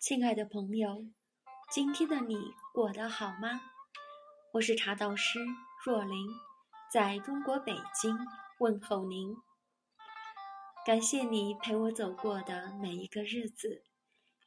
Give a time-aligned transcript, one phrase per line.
[0.00, 1.04] 亲爱的朋友，
[1.70, 3.60] 今天的你过得好吗？
[4.54, 5.38] 我是茶道师
[5.84, 6.26] 若琳，
[6.90, 8.16] 在中国北京
[8.60, 9.36] 问候您。
[10.86, 13.84] 感谢你陪我走过的每一个日子，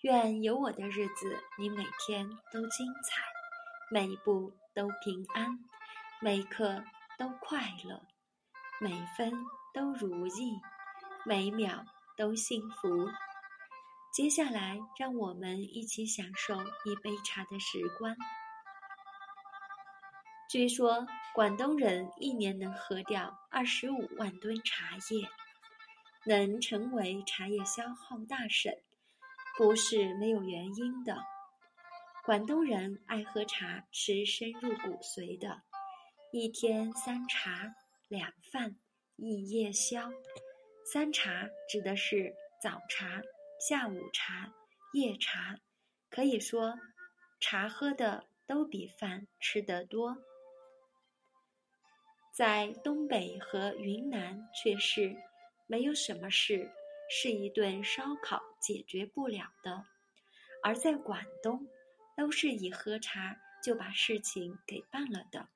[0.01, 3.21] 愿有我的日子，你每天都精彩，
[3.91, 5.59] 每一步都平安，
[6.19, 6.83] 每一刻
[7.19, 8.01] 都快乐，
[8.81, 9.31] 每分
[9.71, 10.59] 都如意，
[11.27, 11.85] 每秒
[12.17, 12.87] 都幸福。
[14.13, 16.53] 接下来，让我们一起享受
[16.85, 18.15] 一杯茶的时光。
[20.47, 25.27] 据说，广东人一年能喝掉二十五万吨茶叶，
[26.25, 28.71] 能成为茶叶消耗大省，
[29.57, 31.17] 不是没有原因的。
[32.23, 35.63] 广东人爱喝茶是深入骨髓的，
[36.31, 37.73] 一天三茶
[38.09, 38.75] 两饭
[39.15, 40.11] 一夜宵。
[40.85, 43.19] 三茶指的是早茶。
[43.65, 44.53] 下午茶、
[44.91, 45.57] 夜茶，
[46.09, 46.77] 可以说
[47.39, 50.17] 茶喝的都比饭吃得多。
[52.33, 55.15] 在东北和云南，却是
[55.65, 56.69] 没有什么事
[57.09, 59.85] 是一顿烧烤解决不了的；
[60.61, 61.65] 而在广东，
[62.17, 63.33] 都是以喝茶
[63.63, 65.47] 就把事情给办了的，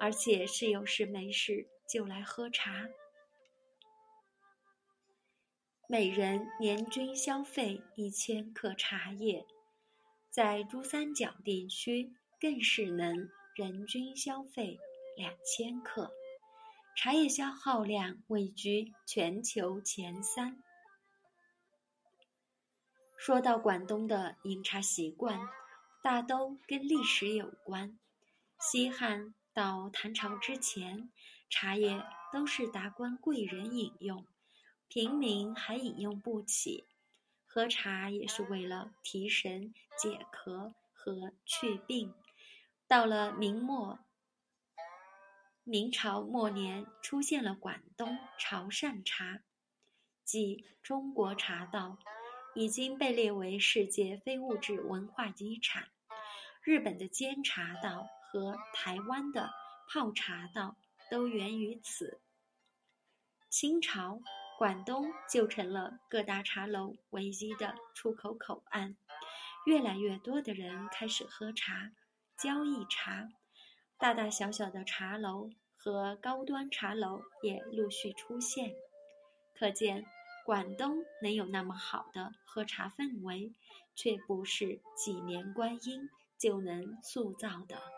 [0.00, 2.88] 而且是有事没事就来喝茶。
[5.88, 9.46] 每人年均消费一千克茶叶，
[10.30, 14.80] 在珠三角地区更是能人均消费
[15.16, 16.10] 两千克，
[16.96, 20.60] 茶叶消耗量位居全球前三。
[23.16, 25.38] 说到广东的饮茶习惯，
[26.02, 27.96] 大都跟历史有关。
[28.58, 31.12] 西汉到唐朝之前，
[31.48, 34.26] 茶叶都是达官贵人饮用。
[34.88, 36.86] 平民还饮用不起，
[37.44, 42.14] 喝茶也是为了提神、解渴和祛病。
[42.88, 43.98] 到了明末，
[45.64, 49.42] 明朝末年出现了广东潮汕茶，
[50.24, 51.98] 即中国茶道，
[52.54, 55.88] 已经被列为世界非物质文化遗产。
[56.62, 59.50] 日本的煎茶道和台湾的
[59.88, 60.76] 泡茶道
[61.10, 62.20] 都源于此。
[63.50, 64.20] 清朝。
[64.58, 68.96] 广东就成了各大茶楼唯一的出口口岸，
[69.66, 71.92] 越来越多的人开始喝茶、
[72.38, 73.28] 交易茶，
[73.98, 78.74] 大大小小的茶楼和高端茶楼也陆续出现。
[79.54, 80.06] 可见，
[80.46, 83.52] 广东能有那么好的喝茶氛围，
[83.94, 87.95] 却不是几年光阴就能塑造的。